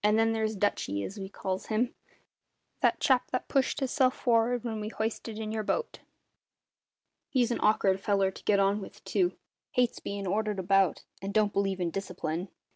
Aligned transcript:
Then 0.03 0.31
there's 0.31 0.55
`Dutchy', 0.57 1.05
as 1.05 1.19
we 1.19 1.29
calls 1.29 1.67
him 1.67 1.93
that 2.79 2.99
chap 2.99 3.29
that 3.29 3.47
pushed 3.47 3.81
hisself 3.81 4.15
for'ard 4.15 4.63
when 4.63 4.79
we 4.81 4.89
hoisted 4.89 5.37
in 5.37 5.51
your 5.51 5.61
boat 5.61 5.99
he's 7.29 7.51
an 7.51 7.59
awk'ard 7.59 7.99
feller 7.99 8.31
to 8.31 8.43
get 8.43 8.59
on 8.59 8.81
with, 8.81 9.03
too; 9.03 9.33
hates 9.73 9.99
bein' 9.99 10.25
ordered 10.25 10.57
about, 10.57 11.03
and 11.21 11.35
don't 11.35 11.53
believe 11.53 11.79
in 11.79 11.91
discipline. 11.91 12.47